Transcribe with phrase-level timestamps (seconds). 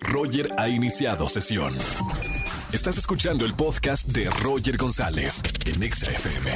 [0.00, 1.76] Roger ha iniciado sesión.
[2.72, 6.50] Estás escuchando el podcast de Roger González en Exa FM.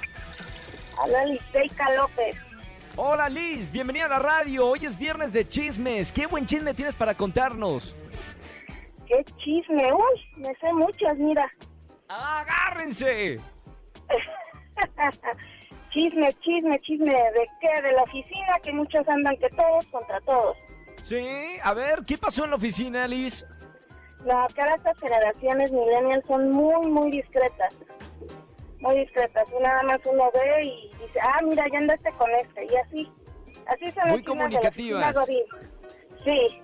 [0.98, 2.36] Hola, Listeika López.
[2.96, 4.68] Hola Liz, bienvenida a la radio.
[4.68, 6.12] Hoy es viernes de chismes.
[6.12, 7.96] ¿Qué buen chisme tienes para contarnos?
[9.08, 9.92] ¡Qué chisme!
[9.92, 10.22] ¡Uy!
[10.38, 11.52] Me sé muchas, mira.
[12.08, 13.40] ¡Agárrense!
[15.90, 17.12] chisme, chisme, chisme.
[17.12, 17.82] ¿De qué?
[17.82, 20.56] De la oficina, que muchos andan que todos contra todos.
[21.02, 21.26] Sí,
[21.64, 23.44] a ver, ¿qué pasó en la oficina, Liz?
[24.24, 27.76] No, ahora estas generaciones millennials son muy, muy discretas.
[28.84, 29.48] Muy discretas.
[29.62, 32.66] Nada más uno ve y dice, ah, mira, ya andaste con este.
[32.66, 33.12] Y así.
[33.66, 35.16] Así son Muy comunicativas.
[36.26, 36.62] Sí.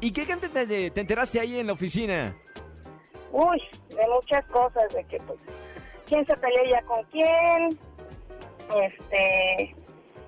[0.00, 2.34] ¿Y qué gente te, te, enteraste ahí en la oficina?
[3.32, 5.38] Uy, de muchas cosas, de que pues,
[6.06, 7.78] quién se pelea ya con quién,
[8.82, 9.76] este,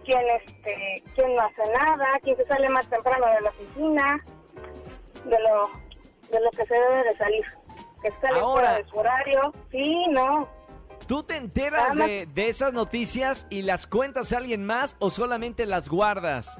[0.04, 4.24] quién, este, quién no hace nada, quién se sale más temprano de la oficina,
[5.24, 5.70] de lo,
[6.30, 7.46] de lo que se debe de salir,
[8.02, 10.59] que sale fuera de su horario, sí, no.
[11.10, 15.66] ¿Tú te enteras de, de esas noticias y las cuentas a alguien más o solamente
[15.66, 16.56] las guardas?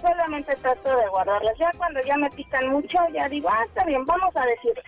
[0.00, 1.58] solamente trato de guardarlas.
[1.58, 4.82] Ya cuando ya me pican mucho, ya digo, ah, está bien, vamos a decirle.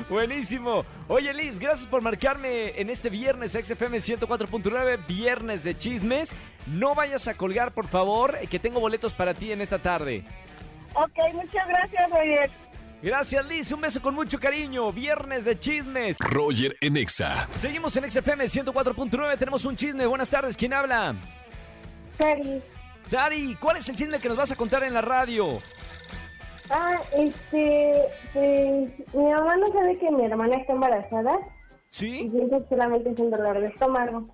[0.08, 0.86] Buenísimo.
[1.08, 6.32] Oye Liz, gracias por marcarme en este viernes XFM 104.9, viernes de chismes.
[6.66, 10.24] No vayas a colgar, por favor, que tengo boletos para ti en esta tarde.
[10.94, 12.50] Ok, muchas gracias, Roger.
[13.02, 14.92] Gracias Liz, un beso con mucho cariño.
[14.92, 16.16] Viernes de chismes.
[16.20, 17.48] Roger en Exa.
[17.56, 20.06] Seguimos en XFM 104.9, tenemos un chisme.
[20.06, 21.16] Buenas tardes, ¿quién habla?
[22.16, 22.62] Sari.
[23.04, 25.58] Sari, ¿cuál es el chisme que nos vas a contar en la radio?
[26.70, 31.38] Ah, este, pues, mi mamá no sabe que mi hermana está embarazada.
[31.90, 32.20] ¿Sí?
[32.20, 34.28] Y siente solamente es un dolor de estómago.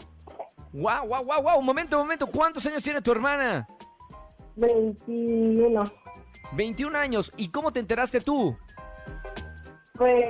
[0.74, 3.66] Guau, guau, guau, guau, un momento, un momento, ¿cuántos años tiene tu hermana?
[4.56, 5.90] 21.
[6.52, 8.56] 21 años, ¿y cómo te enteraste tú?
[9.94, 10.24] Pues,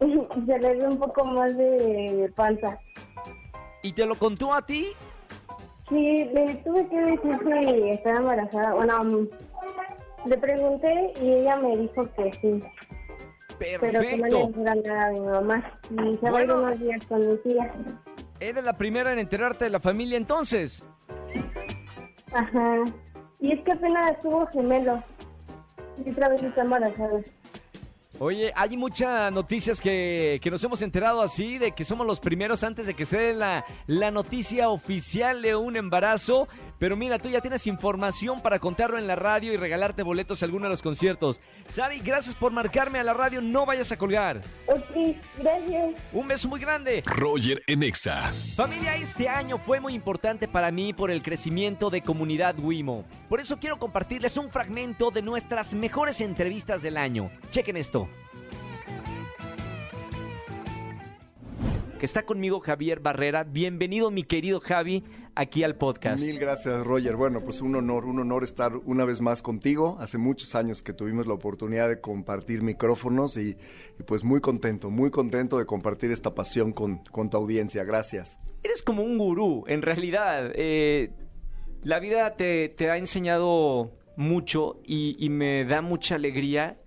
[0.46, 2.78] se le ve un poco más de panza.
[3.82, 4.88] ¿Y te lo contó a ti?
[5.88, 8.74] Sí, le tuve que decir que estaba embarazada.
[8.74, 9.26] Bueno,
[10.24, 12.60] le pregunté y ella me dijo que sí.
[13.58, 13.98] Perfecto.
[13.98, 15.78] Pero que no le dijera nada a mi mamá.
[15.90, 16.58] Y se Bueno.
[16.58, 17.72] unos días con mi tía.
[18.40, 20.88] ¿Eres la primera en enterarte de la familia entonces?
[22.32, 22.82] Ajá.
[23.42, 25.02] Y es que apenas tuvo gemelo.
[26.04, 27.20] Y otra vez está embarazada.
[28.24, 32.62] Oye, hay muchas noticias que, que nos hemos enterado así, de que somos los primeros
[32.62, 36.46] antes de que se dé la, la noticia oficial de un embarazo.
[36.78, 40.46] Pero mira, tú ya tienes información para contarlo en la radio y regalarte boletos a
[40.46, 41.40] alguno de los conciertos.
[41.70, 44.40] Sari, gracias por marcarme a la radio, no vayas a colgar.
[44.66, 45.90] Ok, gracias.
[46.12, 47.02] Un beso muy grande.
[47.06, 48.32] Roger en Exa.
[48.54, 53.04] Familia, este año fue muy importante para mí por el crecimiento de Comunidad Wimo.
[53.28, 57.28] Por eso quiero compartirles un fragmento de nuestras mejores entrevistas del año.
[57.50, 58.08] Chequen esto.
[62.02, 63.44] Que está conmigo Javier Barrera.
[63.44, 65.04] Bienvenido, mi querido Javi,
[65.36, 66.20] aquí al podcast.
[66.20, 67.14] Mil gracias, Roger.
[67.14, 69.96] Bueno, pues un honor, un honor estar una vez más contigo.
[70.00, 73.56] Hace muchos años que tuvimos la oportunidad de compartir micrófonos y,
[74.00, 77.84] y pues muy contento, muy contento de compartir esta pasión con, con tu audiencia.
[77.84, 78.36] Gracias.
[78.64, 80.50] Eres como un gurú, en realidad.
[80.56, 81.12] Eh,
[81.84, 86.80] la vida te, te ha enseñado mucho y, y me da mucha alegría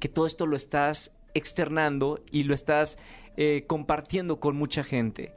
[0.00, 2.98] que todo esto lo estás externando y lo estás
[3.42, 5.32] eh, compartiendo con mucha gente.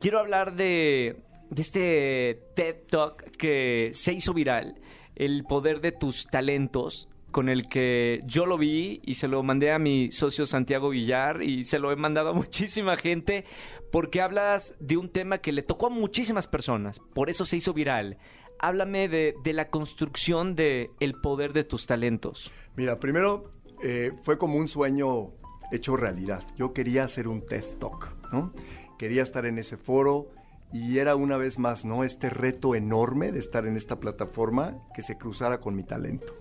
[0.00, 1.16] Quiero hablar de,
[1.56, 4.74] este TED Talk que se hizo viral,
[5.16, 9.72] el poder de tus talentos, con el que yo lo vi y se lo mandé
[9.72, 13.46] a mi socio Santiago Villar y se lo he mandado a muchísima gente
[13.90, 17.72] porque hablas de un tema que le tocó a muchísimas personas, por eso se hizo
[17.72, 18.18] viral.
[18.58, 20.90] Háblame de, la construcción de
[21.22, 22.52] poder de tus talentos.
[22.76, 25.32] Mira, primero eh, fue como un sueño
[25.72, 26.42] hecho realidad.
[26.56, 28.52] Yo quería hacer un TED Talk, ¿no?
[28.98, 30.30] Quería estar en ese foro
[30.72, 32.04] y era una vez más, ¿no?
[32.04, 36.34] Este reto enorme de estar en esta plataforma que se cruzara con mi talento.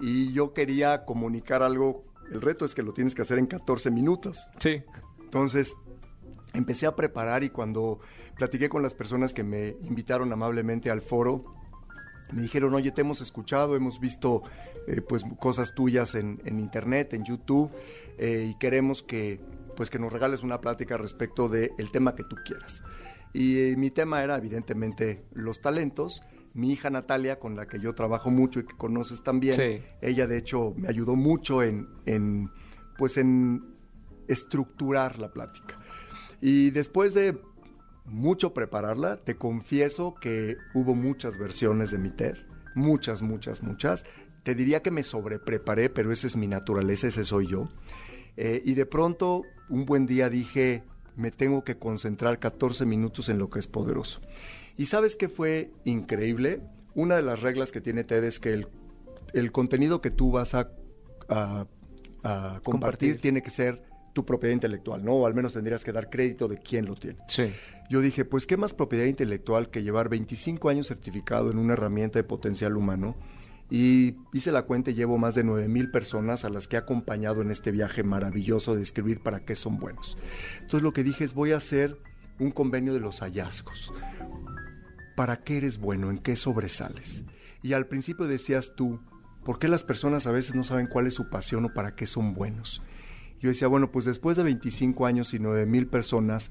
[0.00, 3.90] Y yo quería comunicar algo, el reto es que lo tienes que hacer en 14
[3.90, 4.48] minutos.
[4.58, 4.82] Sí.
[5.20, 5.74] Entonces,
[6.52, 8.00] empecé a preparar y cuando
[8.36, 11.44] platiqué con las personas que me invitaron amablemente al foro,
[12.32, 14.42] me dijeron, oye, te hemos escuchado, hemos visto
[14.86, 17.70] eh, pues cosas tuyas en, internet, en YouTube,
[18.18, 19.40] eh, y queremos que
[19.76, 22.82] pues que nos regales una plática respecto del tema que tú quieras.
[23.32, 26.22] Y eh, mi tema era evidentemente los talentos.
[26.52, 30.38] Mi hija Natalia, con la que yo trabajo mucho y que conoces también, ella de
[30.38, 32.48] hecho me ayudó mucho en, en,
[32.96, 33.74] pues en
[34.28, 35.80] estructurar la plática.
[36.40, 37.40] Y después de
[38.04, 42.36] mucho prepararla, te confieso que hubo muchas versiones de mi TED,
[42.74, 44.04] muchas, muchas, muchas.
[44.42, 47.68] Te diría que me sobrepreparé, pero esa es mi naturaleza, ese soy yo.
[48.36, 50.84] Eh, y de pronto, un buen día dije,
[51.16, 54.20] me tengo que concentrar 14 minutos en lo que es poderoso.
[54.76, 56.60] ¿Y sabes qué fue increíble?
[56.94, 58.64] Una de las reglas que tiene TED es que
[59.32, 60.70] el, contenido que tú vas a,
[62.62, 63.82] compartir, tiene que ser
[64.14, 65.12] tu propiedad intelectual, ¿no?
[65.12, 67.18] O al menos tendrías que dar crédito de quién lo tiene.
[67.28, 67.52] Sí.
[67.90, 72.18] Yo dije, pues qué más propiedad intelectual que llevar 25 años certificado en una herramienta
[72.18, 73.16] de potencial humano
[73.70, 76.78] y hice la cuenta y llevo más de 9 mil personas a las que he
[76.78, 80.16] acompañado en este viaje maravilloso de escribir para qué son buenos.
[80.54, 81.98] Entonces lo que dije es voy a hacer
[82.38, 83.92] un convenio de los hallazgos.
[85.16, 86.10] ¿Para qué eres bueno?
[86.10, 87.24] ¿En qué sobresales?
[87.62, 89.00] Y al principio decías tú,
[89.44, 92.06] ¿por qué las personas a veces no saben cuál es su pasión o para qué
[92.06, 92.82] son buenos?
[93.44, 96.50] Yo decía, bueno, pues después de 25 años y 9 mil personas,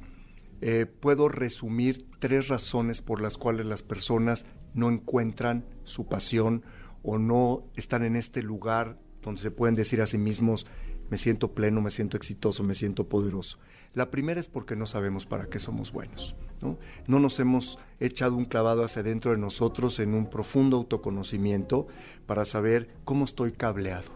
[0.62, 4.46] eh, puedo resumir tres razones por las cuales las personas
[4.76, 6.62] no encuentran su pasión
[7.02, 10.68] o no están en este lugar donde se pueden decir a sí mismos,
[11.10, 13.58] me siento pleno, me siento exitoso, me siento poderoso.
[13.96, 16.36] La primera es porque no sabemos para qué somos buenos.
[16.62, 16.78] ¿no?
[17.08, 21.88] no nos hemos echado un clavado hacia adentro de nosotros en un profundo autoconocimiento
[22.28, 24.12] para saber cómo estoy cableado,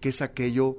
[0.00, 0.78] qué es aquello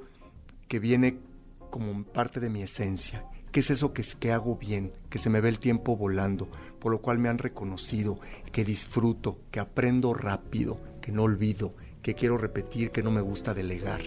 [0.67, 1.25] que viene
[1.69, 5.41] como parte de mi esencia, qué es eso que, que hago bien, que se me
[5.41, 6.49] ve el tiempo volando,
[6.79, 8.19] por lo cual me han reconocido,
[8.51, 13.53] que disfruto, que aprendo rápido, que no olvido, que quiero repetir, que no me gusta
[13.53, 14.01] delegar.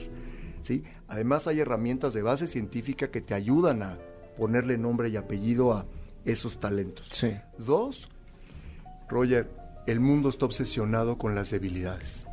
[0.62, 0.84] ¿sí?
[1.08, 3.98] Además hay herramientas de base científica que te ayudan a
[4.38, 5.86] ponerle nombre y apellido a
[6.24, 7.08] esos talentos.
[7.10, 7.32] Sí.
[7.58, 8.08] Dos,
[9.08, 9.50] Roger,
[9.86, 12.26] el mundo está obsesionado con las debilidades.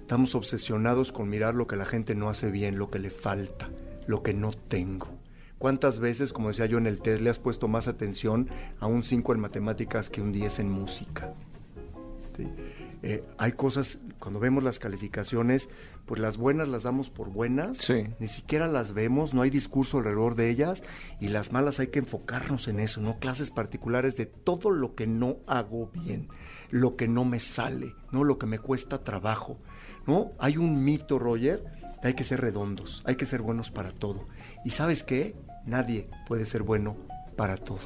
[0.00, 3.70] Estamos obsesionados con mirar lo que la gente no hace bien, lo que le falta,
[4.06, 5.08] lo que no tengo.
[5.58, 8.48] ¿Cuántas veces, como decía yo en el test, le has puesto más atención
[8.80, 11.32] a un 5 en matemáticas que un 10 en música?
[12.36, 12.48] ¿Sí?
[13.04, 15.70] Eh, hay cosas, cuando vemos las calificaciones,
[16.06, 17.90] pues las buenas las damos por buenas,
[18.20, 20.84] ni siquiera las vemos, no hay discurso alrededor de ellas,
[21.20, 23.18] y las malas hay que enfocarnos en eso, ¿no?
[23.18, 26.28] Clases particulares de todo lo que no hago bien,
[26.70, 28.22] lo que no me sale, ¿no?
[28.22, 29.58] Lo que me cuesta trabajo,
[30.06, 30.32] ¿no?
[30.38, 31.64] Hay un mito, Roger,
[32.02, 34.28] hay que ser redondos, hay que ser buenos para todo.
[34.64, 35.36] ¿Y sabes qué?
[35.64, 36.96] Nadie puede ser bueno
[37.36, 37.80] para todo.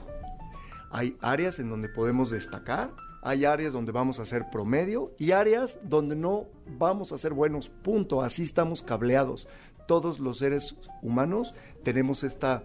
[0.91, 2.93] Hay áreas en donde podemos destacar
[3.27, 6.47] hay áreas donde vamos a ser promedio y áreas donde no
[6.79, 8.23] vamos a ser buenos, punto.
[8.23, 9.49] Así estamos cableados.
[9.89, 11.53] Todos los seres humanos
[11.83, 12.63] tenemos esta,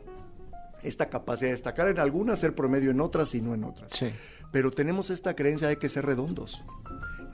[0.83, 3.91] esta capacidad de destacar en algunas, ser promedio en otras y no en otras.
[4.51, 6.63] Pero tenemos esta creencia de que ser redondos.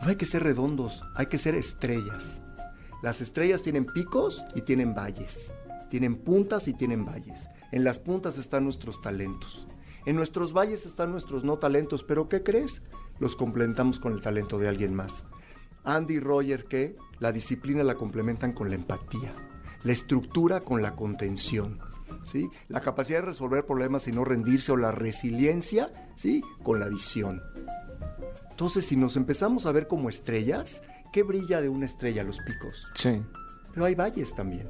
[0.02, 2.42] No hay que ser redondos, hay que ser estrellas.
[3.02, 5.54] Las estrellas tienen picos y tienen valles.
[5.90, 7.50] Tienen puntas y tienen valles.
[7.72, 9.68] En las puntas están nuestros talentos.
[10.06, 12.82] En nuestros valles están nuestros no talentos, pero ¿qué crees?
[13.20, 15.24] los complementamos con el talento de alguien más.
[15.84, 19.34] Andy Roger que la disciplina la complementan con la empatía,
[19.84, 21.80] la estructura con la contención,
[22.26, 22.50] ¿sí?
[22.68, 26.44] la capacidad de resolver problemas y no rendirse o la resiliencia ¿sí?
[26.64, 27.42] con la visión.
[28.50, 32.24] Entonces, si nos empezamos a ver como estrellas, ¿qué brilla de una estrella?
[32.24, 32.88] Los picos.
[32.96, 33.22] Sí.
[33.74, 34.70] Pero hay valles también.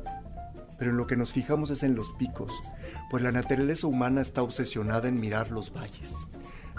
[0.78, 2.52] Pero en lo que nos fijamos es en los picos,
[3.10, 6.14] pues la naturaleza humana está obsesionada en mirar los valles,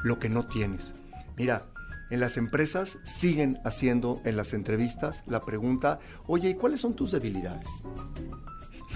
[0.04, 0.92] lo que no tienes.
[1.36, 1.66] Mira,
[2.10, 7.12] en las empresas siguen haciendo en las entrevistas la pregunta, oye, ¿y cuáles son tus
[7.12, 7.68] debilidades?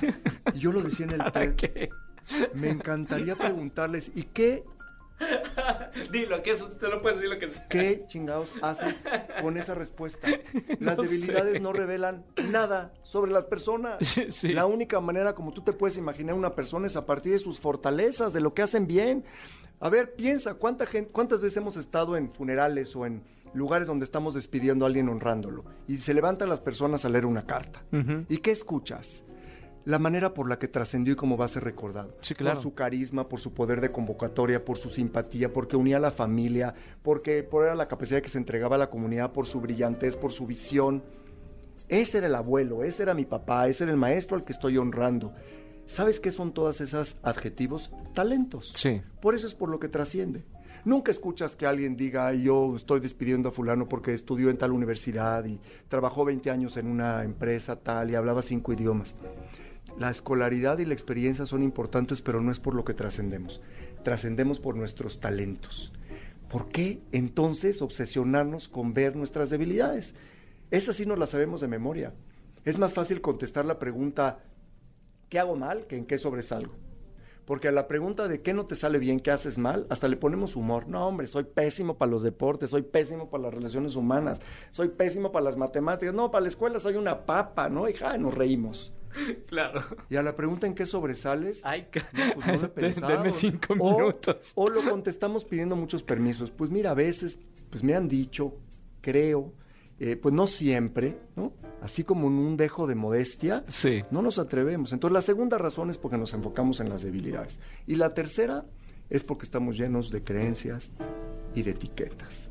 [0.55, 1.91] Y yo lo decía en el TED.
[2.55, 4.65] Me encantaría preguntarles, ¿y qué
[6.13, 7.69] Dilo, que eso te lo puedes decir lo que sea.
[7.69, 9.05] ¿Qué chingados haces
[9.41, 10.29] con esa respuesta?
[10.81, 13.99] Las debilidades no revelan nada sobre las personas.
[14.33, 14.53] Sí.
[14.53, 17.59] La única manera como tú te puedes imaginar una persona es a partir de sus
[17.61, 19.25] fortalezas, de lo que hacen bien.
[19.81, 24.05] A ver, piensa, ¿cuánta gente, ¿cuántas veces hemos estado en funerales o en lugares donde
[24.05, 25.65] estamos despidiendo a alguien honrándolo?
[25.89, 27.83] Y se levantan las personas a leer una carta.
[28.29, 29.25] ¿Y qué escuchas?
[29.85, 32.17] La manera por la que trascendió y cómo va a ser recordado.
[32.21, 32.57] Sí, claro.
[32.57, 36.11] Por su carisma, por su poder de convocatoria, por su simpatía, porque unía a la
[36.13, 40.15] familia, porque por era la capacidad que se entregaba a la comunidad, por su brillantez,
[40.15, 41.03] por su visión.
[41.89, 44.79] Ese era el abuelo, ese era mi papá, ese era el maestro al que estoy
[44.79, 45.33] honrando.
[45.87, 47.91] ¿Sabes qué son todas esas adjetivos?
[48.15, 48.73] Talentos.
[48.77, 49.03] Sí.
[49.21, 50.45] Por eso es por lo que trasciende.
[50.85, 54.73] Nunca escuchas que alguien diga, "Ay, yo estoy despidiendo a fulano porque estudió en tal
[54.73, 59.15] universidad y trabajó 20 años en una empresa tal y hablaba cinco idiomas.
[59.99, 63.61] La escolaridad y la experiencia son importantes, pero no es por lo que trascendemos.
[64.03, 65.93] Trascendemos por nuestros talentos.
[66.49, 70.15] ¿Por qué entonces obsesionarnos con ver nuestras debilidades?
[70.71, 72.15] Esas sí nos las sabemos de memoria.
[72.65, 74.41] Es más fácil contestar la pregunta,
[75.29, 75.87] ¿qué hago mal?
[75.87, 76.75] que en qué sobresalgo.
[77.45, 80.17] Porque a la pregunta de qué no te sale bien, qué haces mal, hasta le
[80.17, 80.87] ponemos humor.
[80.89, 85.33] No, hombre, soy pésimo para los deportes, soy pésimo para las relaciones humanas, soy pésimo
[85.33, 86.15] para las matemáticas.
[86.15, 87.89] No, para la escuela soy una papa, ¿no?
[87.89, 88.93] Y ja, nos reímos.
[89.47, 89.83] Claro.
[90.11, 93.33] Y a la pregunta en qué sobresales, Ay, no, pues no he pensado.
[93.33, 94.53] Cinco O- minutos.
[94.55, 96.51] O, lo contestamos pidiendo muchos permisos.
[96.51, 97.39] Pues mira, a veces,
[97.71, 98.57] pues me han dicho,
[99.01, 99.53] creo,
[99.99, 101.53] eh, pues no siempre, ¿no?
[101.83, 104.03] Así como en un dejo de modestia, Sí.
[104.11, 104.93] no nos atrevemos.
[104.93, 107.61] Entonces la segunda razón es porque nos enfocamos en las debilidades.
[107.87, 108.65] Y la tercera
[109.11, 110.93] es porque estamos llenos de creencias
[111.55, 112.51] y de etiquetas.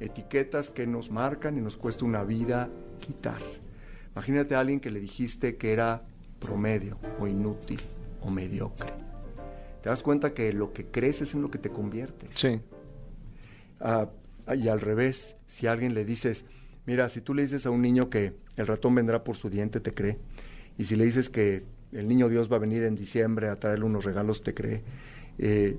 [0.00, 3.40] Etiquetas que nos marcan y nos cuesta una vida quitar.
[4.16, 6.02] Imagínate a alguien que le dijiste que era
[6.40, 7.82] promedio o inútil
[8.22, 8.94] o mediocre.
[9.82, 12.30] Te das cuenta que lo que crees es en lo que te conviertes.
[12.34, 12.62] Sí.
[13.78, 14.08] Ah,
[14.56, 16.46] y al revés, si a alguien le dices,
[16.86, 19.80] mira, si tú le dices a un niño que el ratón vendrá por su diente,
[19.80, 20.18] te cree.
[20.78, 23.84] Y si le dices que el niño Dios va a venir en diciembre a traerle
[23.84, 24.82] unos regalos, te cree.
[25.36, 25.78] Eh,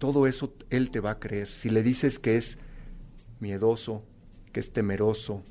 [0.00, 1.46] todo eso él te va a creer.
[1.46, 2.58] Si le dices que es
[3.38, 4.02] miedoso,
[4.50, 5.44] que es temeroso,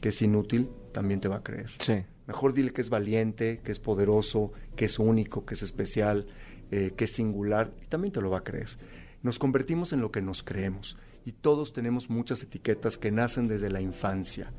[0.00, 1.70] que es inútil, también te va a creer.
[1.78, 2.04] Sí.
[2.26, 6.26] Mejor dile que es valiente, que es poderoso, que es único, que es especial,
[6.70, 8.68] eh, que es singular, y también te lo va a creer.
[9.22, 13.70] Nos convertimos en lo que nos creemos, y todos tenemos muchas etiquetas que nacen desde
[13.70, 14.52] la infancia,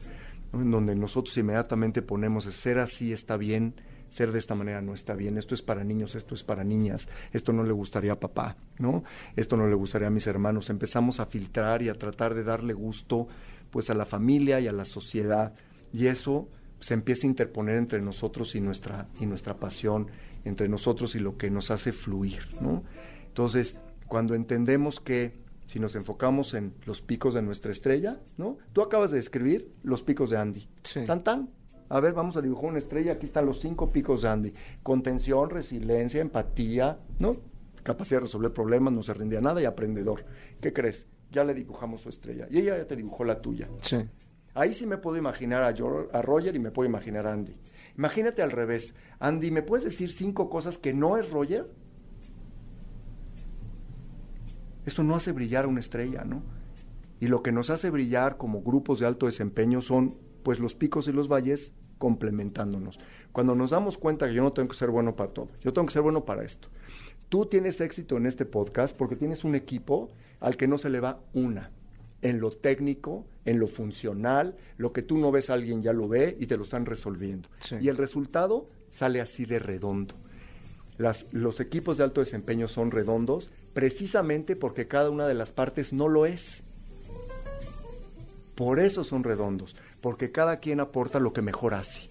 [0.52, 0.62] ¿no?
[0.62, 3.76] en donde nosotros inmediatamente ponemos ser así está bien,
[4.14, 7.10] ser de esta manera no está bien, esto es para niños, esto es para niñas,
[7.32, 9.04] esto no le gustaría a papá, ¿no?
[9.36, 10.70] Esto no le gustaría a mis hermanos.
[10.70, 13.28] Empezamos a filtrar y a tratar de darle gusto
[13.72, 15.56] pues a la familia y a la sociedad,
[15.94, 20.08] y eso se empieza a interponer entre nosotros y nuestra, y nuestra pasión,
[20.44, 22.84] entre nosotros y lo que nos hace fluir, ¿no?
[23.28, 28.58] Entonces, cuando entendemos que si nos enfocamos en los picos de nuestra estrella, ¿no?
[28.74, 30.68] Tú acabas de describir los picos de Andy.
[30.84, 31.06] Sí.
[31.06, 31.50] Tan tan.
[31.90, 33.14] A ver, vamos a dibujar una estrella.
[33.14, 34.54] Aquí están los cinco picos de Andy.
[34.82, 37.38] Contención, resiliencia, empatía, ¿no?
[37.84, 40.26] Capacidad de resolver problemas, no se rinde a nada y aprendedor.
[40.60, 41.08] ¿Qué crees?
[41.32, 42.48] Ya le dibujamos su estrella.
[42.50, 43.70] Y ella ya te dibujó la tuya.
[43.82, 43.98] Sí.
[44.54, 47.60] Ahí sí me puedo imaginar a, a Roger y me puedo imaginar a Andy.
[47.98, 48.96] Imagínate al revés.
[49.20, 51.70] Andy, ¿me puedes decir cinco cosas que no es Roger?
[54.86, 56.44] Eso no hace brillar a una estrella, ¿no?
[57.20, 61.08] Y lo que nos hace brillar como grupos de alto desempeño son pues los picos
[61.08, 63.00] y los valles complementándonos.
[63.32, 65.88] Cuando nos damos cuenta que yo no tengo que ser bueno para todo, yo tengo
[65.88, 66.68] que ser bueno para esto.
[67.30, 71.00] Tú tienes éxito en este podcast porque tienes un equipo al que no se le
[71.00, 71.72] va una.
[72.24, 76.36] En lo técnico, en lo funcional, lo que tú no ves alguien ya lo ve
[76.40, 77.50] y te lo están resolviendo.
[77.60, 77.76] Sí.
[77.82, 80.16] Y el resultado sale así de redondo.
[80.98, 85.94] Las- los equipos de alto desempeño son redondos precisamente porque cada una de las partes
[85.94, 86.64] no lo es.
[88.56, 92.10] Por eso son redondos, porque cada quien aporta lo que mejor hace.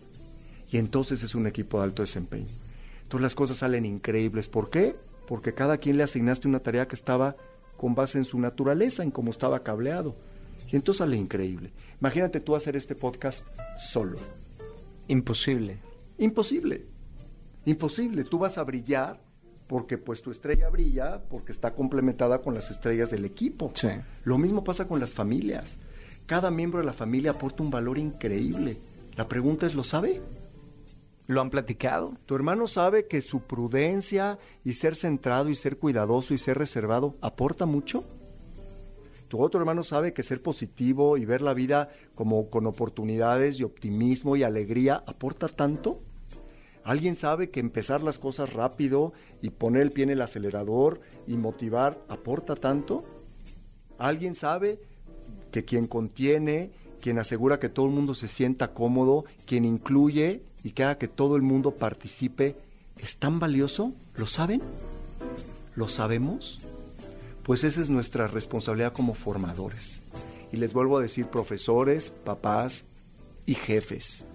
[0.71, 2.49] Y entonces es un equipo de alto desempeño.
[3.03, 4.49] Entonces las cosas salen increíbles.
[4.49, 4.97] ¿Por qué?
[5.29, 7.37] Porque cada quien le asignaste una tarea que estaba
[7.83, 10.15] con base en su naturaleza, en cómo estaba cableado.
[10.71, 11.73] Y entonces sale increíble.
[12.01, 13.45] Imagínate tú hacer este podcast
[13.77, 14.21] solo.
[15.09, 15.81] Imposible.
[16.17, 16.87] Imposible.
[17.65, 18.23] Imposible.
[18.23, 19.21] Tú vas a brillar
[19.67, 23.73] porque pues tu estrella brilla porque está complementada con las estrellas del equipo.
[23.75, 23.89] Sí.
[24.23, 25.77] Lo mismo pasa con las familias.
[26.27, 28.79] Cada miembro de la familia aporta un valor increíble.
[29.17, 30.23] La pregunta es, ¿lo sabe?
[31.29, 32.17] ¿Lo han platicado?
[32.27, 37.15] ¿Tu hermano sabe que su prudencia y ser centrado y ser cuidadoso y ser reservado
[37.21, 38.05] aporta mucho?
[39.29, 43.65] ¿Tu otro hermano sabe que ser positivo y ver la vida como con oportunidades y
[43.65, 46.03] optimismo y alegría aporta tanto?
[46.85, 51.37] ¿Alguien sabe que empezar las cosas rápido y poner el pie en el acelerador y
[51.37, 53.05] motivar aporta tanto?
[53.97, 54.81] ¿Alguien sabe
[55.53, 60.71] que quien contiene, quien asegura que todo el mundo se sienta cómodo, quien incluye y
[60.71, 62.57] que haga que todo el mundo participe,
[62.99, 63.93] es tan valioso?
[64.17, 64.63] ¿Lo saben?
[65.75, 66.61] ¿Lo sabemos?
[67.43, 70.03] Pues esa es nuestra responsabilidad como formadores.
[70.53, 72.85] Y les vuelvo a decir, profesores, papás
[73.47, 74.27] y jefes,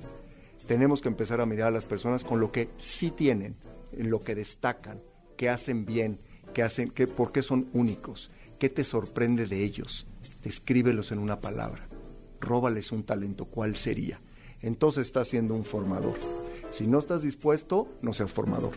[0.68, 3.56] tenemos que empezar a mirar a las personas con lo que sí tienen,
[3.94, 5.00] en lo que destacan,
[5.38, 6.20] que hacen bien,
[6.54, 10.08] que hacen, que, por qué son únicos, qué te sorprende de ellos.
[10.44, 11.88] Descríbelos en una palabra.
[12.42, 14.20] Róbales un talento, ¿cuál sería?
[14.62, 16.16] Entonces estás siendo un formador.
[16.70, 18.74] Si no estás dispuesto, no seas formador.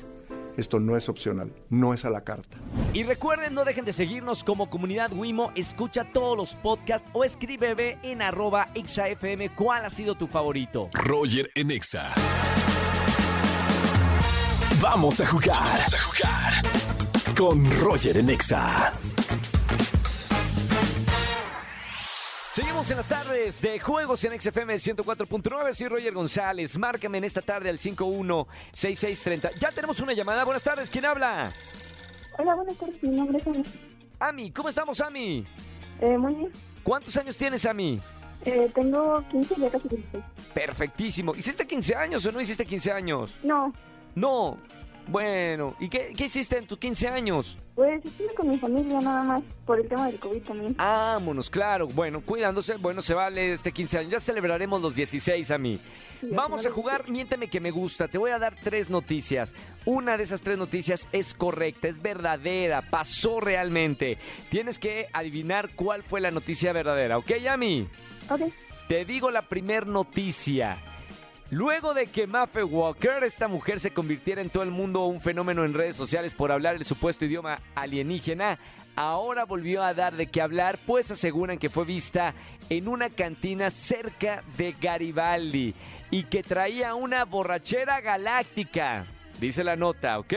[0.56, 2.58] Esto no es opcional, no es a la carta.
[2.92, 7.98] Y recuerden, no dejen de seguirnos como comunidad Wimo, escucha todos los podcasts o escríbeme
[8.02, 10.90] en arroba exafm cuál ha sido tu favorito.
[10.92, 12.12] Roger en Exa.
[14.80, 15.56] Vamos a jugar.
[15.56, 16.62] Vamos a jugar.
[17.36, 18.92] Con Roger en Exa.
[22.52, 25.72] Seguimos en las tardes de juegos en XFM 104.9.
[25.72, 26.76] Soy Roger González.
[26.76, 29.50] Márcame en esta tarde al 516630.
[29.60, 30.44] Ya tenemos una llamada.
[30.44, 30.90] Buenas tardes.
[30.90, 31.52] ¿Quién habla?
[32.38, 33.00] Hola, buenas tardes.
[33.02, 33.62] Mi nombre es Ana.
[34.18, 34.50] Ami.
[34.50, 35.44] ¿Cómo estamos, Ami?
[36.00, 36.50] Eh, muy bien.
[36.82, 38.00] ¿Cuántos años tienes, Ami?
[38.44, 40.24] Eh, tengo 15 y ya casi 16.
[40.52, 41.34] Perfectísimo.
[41.36, 43.34] ¿Hiciste 15 años o no hiciste 15 años?
[43.44, 43.72] No,
[44.16, 44.58] No.
[45.08, 47.56] Bueno, ¿y qué, qué hiciste en tus 15 años?
[47.80, 50.76] pues estuve con mi familia nada más por el tema del COVID también.
[50.76, 51.86] Vámonos, claro.
[51.86, 52.76] Bueno, cuidándose.
[52.76, 54.12] Bueno, se vale este 15 años.
[54.12, 55.78] Ya celebraremos los 16 a mí.
[56.20, 58.06] Sí, Vamos a jugar Miénteme que me gusta.
[58.06, 59.54] Te voy a dar tres noticias.
[59.86, 64.18] Una de esas tres noticias es correcta, es verdadera, pasó realmente.
[64.50, 67.88] Tienes que adivinar cuál fue la noticia verdadera, ¿ok, Yami?
[68.28, 68.42] Ok.
[68.88, 70.89] Te digo la primer noticia.
[71.50, 75.64] Luego de que Maffe Walker, esta mujer, se convirtiera en todo el mundo un fenómeno
[75.64, 78.56] en redes sociales por hablar el supuesto idioma alienígena,
[78.94, 82.34] ahora volvió a dar de qué hablar, pues aseguran que fue vista
[82.68, 85.74] en una cantina cerca de Garibaldi
[86.12, 89.06] y que traía una borrachera galáctica.
[89.40, 90.34] Dice la nota, ¿ok?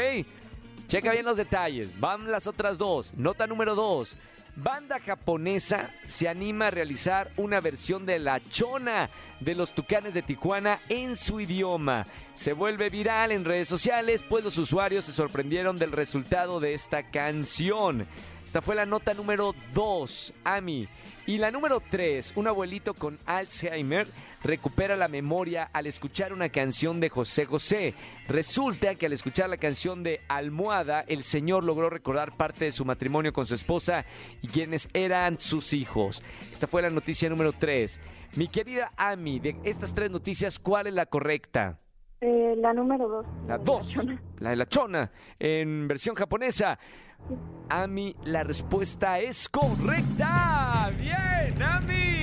[0.88, 2.00] Checa bien los detalles.
[2.00, 3.13] Van las otras dos.
[3.13, 4.17] Nota número dos.
[4.55, 10.22] Banda japonesa se anima a realizar una versión de La Chona de los Tucanes de
[10.22, 12.05] Tijuana en su idioma.
[12.35, 17.09] Se vuelve viral en redes sociales, pues los usuarios se sorprendieron del resultado de esta
[17.09, 18.07] canción.
[18.53, 20.87] Esta fue la nota número 2, Ami.
[21.25, 24.05] Y la número 3, un abuelito con Alzheimer
[24.44, 27.96] recupera la memoria al escuchar una canción de José José.
[28.27, 32.85] Resulta que al escuchar la canción de Almohada, el señor logró recordar parte de su
[32.85, 34.05] matrimonio con su esposa
[34.44, 36.22] y quienes eran sus hijos.
[36.51, 38.00] Esta fue la noticia número 3.
[38.35, 41.79] Mi querida Ami, de estas tres noticias, ¿cuál es la correcta?
[42.25, 43.25] Eh, la número 2.
[43.50, 43.98] La 2,
[44.40, 46.79] la de la chona, en versión japonesa.
[47.68, 50.90] Ami, la respuesta es correcta.
[50.98, 52.23] Bien, Ami.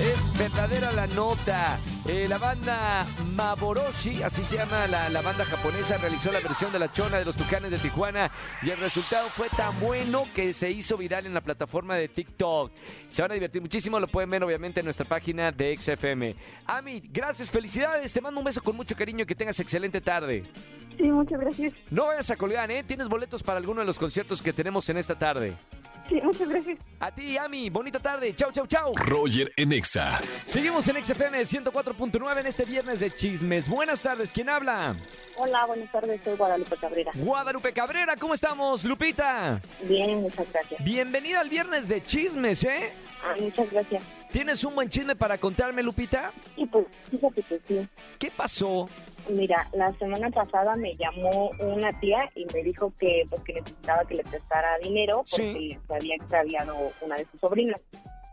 [0.00, 1.78] Es verdadera la nota.
[2.08, 6.78] Eh, la banda Maboroshi, así se llama la, la banda japonesa, realizó la versión de
[6.78, 8.30] la chona de los Tucanes de Tijuana
[8.62, 12.72] y el resultado fue tan bueno que se hizo viral en la plataforma de TikTok.
[13.10, 16.34] Se van a divertir muchísimo, lo pueden ver obviamente en nuestra página de XFM.
[16.64, 20.44] Ami, gracias, felicidades, te mando un beso con mucho cariño y que tengas excelente tarde.
[20.96, 21.74] Sí, muchas gracias.
[21.90, 22.82] No vayas a colgar, ¿eh?
[22.84, 25.54] Tienes boletos para alguno de los conciertos que tenemos en esta tarde.
[26.10, 26.78] Sí, muchas gracias.
[26.98, 28.34] A ti, Ami, bonita tarde.
[28.34, 28.92] Chau, chau, chau.
[28.96, 30.20] Roger en Exa.
[30.44, 33.68] Seguimos en XFM 104.9 en este viernes de chismes.
[33.68, 34.96] Buenas tardes, ¿quién habla?
[35.36, 36.20] Hola, buenas tardes.
[36.24, 37.12] Soy Guadalupe Cabrera.
[37.14, 39.60] Guadalupe Cabrera, ¿cómo estamos, Lupita?
[39.84, 40.84] Bien, muchas gracias.
[40.84, 42.92] Bienvenida al viernes de chismes, ¿eh?
[43.40, 44.04] Muchas gracias.
[44.32, 46.32] ¿Tienes un buen chisme para contarme, Lupita?
[46.56, 47.88] Y pues, fíjate que sí.
[48.18, 48.88] ¿Qué pasó?
[49.28, 54.04] Mira, la semana pasada me llamó una tía y me dijo que, pues, que necesitaba
[54.04, 55.78] que le prestara dinero porque Sí.
[55.86, 57.82] se había extraviado una de sus sobrinas.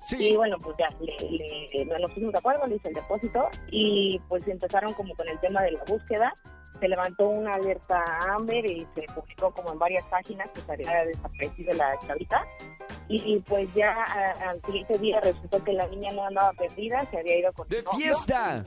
[0.10, 0.36] Y Sí.
[0.38, 4.48] bueno, pues ya le, le- nos pusimos de acuerdo, le hice el depósito y pues
[4.48, 6.34] empezaron como con el tema de la búsqueda.
[6.80, 11.06] Se levantó una alerta Amber y se publicó como en varias páginas que se había
[11.06, 12.46] desaparecido la chavita.
[13.10, 17.18] Y pues ya a- al siguiente día resultó que la niña no andaba perdida, se
[17.20, 17.98] había ido con ¡De novio.
[18.00, 18.64] fiesta!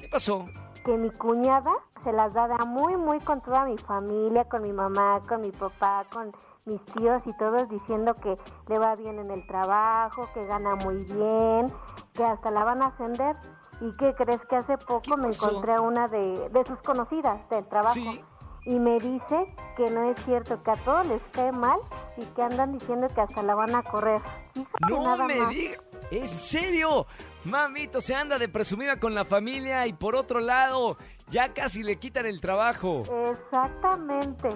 [0.00, 0.48] ¿Qué pasó?
[0.84, 4.72] Que mi cuñada se las da de muy, muy con toda mi familia, con mi
[4.72, 6.32] mamá, con mi papá, con
[6.64, 8.38] mis tíos y todos diciendo que
[8.68, 11.72] le va bien en el trabajo, que gana muy bien,
[12.14, 13.36] que hasta la van a ascender.
[13.80, 17.48] ¿Y qué crees que hace poco ¿Qué me encontré a una de, de sus conocidas
[17.48, 17.94] del trabajo?
[17.94, 18.24] Sí.
[18.66, 21.80] y me dice que no es cierto, que a todos les cae mal
[22.18, 24.20] y que andan diciendo que hasta la van a correr.
[24.52, 25.80] Fíjate No nada me digas.
[26.10, 27.06] ¿En serio?
[27.44, 30.98] Mamito, se anda de presumida con la familia y por otro lado,
[31.28, 33.02] ya casi le quitan el trabajo.
[33.30, 34.48] Exactamente.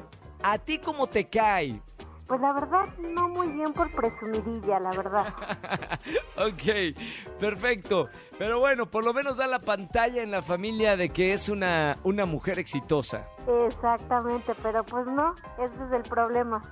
[0.43, 1.81] ¿A ti cómo te cae?
[2.27, 5.27] Pues la verdad, no muy bien por presumidilla, la verdad.
[6.37, 8.09] ok, perfecto.
[8.39, 11.95] Pero bueno, por lo menos da la pantalla en la familia de que es una,
[12.03, 13.27] una mujer exitosa.
[13.67, 16.63] Exactamente, pero pues no, ese es el problema.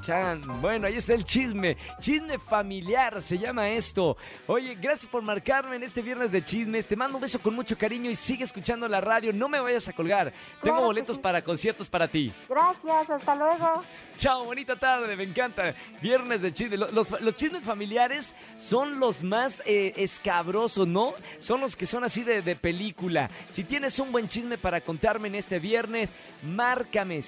[0.00, 1.76] Chan, bueno, ahí está el chisme.
[2.00, 4.16] Chisme familiar se llama esto.
[4.46, 6.86] Oye, gracias por marcarme en este viernes de chismes.
[6.86, 9.32] Te mando un beso con mucho cariño y sigue escuchando la radio.
[9.32, 10.32] No me vayas a colgar.
[10.62, 11.22] Tengo boletos sí.
[11.22, 12.32] para conciertos para ti.
[12.48, 13.82] Gracias, hasta luego.
[14.16, 15.74] Chao, bonita tarde, me encanta.
[16.00, 16.76] Viernes de chisme.
[16.76, 21.14] Lo- Los, los chismes familiares son los más eh, escabrosos, ¿no?
[21.38, 23.28] Son los que son así de, de película.
[23.50, 27.20] Si tienes un buen chisme para contarme en este viernes, márcame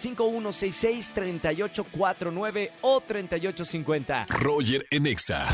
[2.68, 4.26] 5166-3849 o 3850.
[4.30, 5.48] Roger en Exa.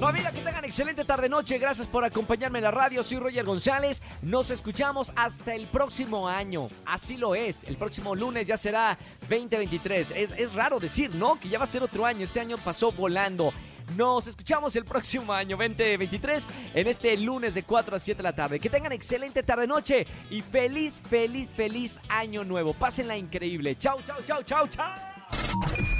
[0.00, 1.58] Familia, que tengan excelente tarde-noche.
[1.58, 3.02] Gracias por acompañarme en la radio.
[3.02, 4.00] Soy Roger González.
[4.22, 6.68] Nos escuchamos hasta el próximo año.
[6.86, 7.64] Así lo es.
[7.64, 8.96] El próximo lunes ya será
[9.28, 10.12] 2023.
[10.12, 11.38] Es, es raro decir, ¿no?
[11.38, 12.24] Que ya va a ser otro año.
[12.24, 13.52] Este año pasó volando.
[13.96, 18.34] Nos escuchamos el próximo año 2023 en este lunes de 4 a 7 de la
[18.34, 18.58] tarde.
[18.58, 22.72] Que tengan excelente tarde-noche y feliz, feliz, feliz año nuevo.
[22.72, 23.76] Pásenla increíble.
[23.76, 25.99] Chau, chau, chau, chau, chau.